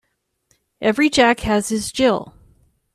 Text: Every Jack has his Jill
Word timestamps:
Every 0.81 1.11
Jack 1.11 1.41
has 1.41 1.69
his 1.69 1.91
Jill 1.91 2.33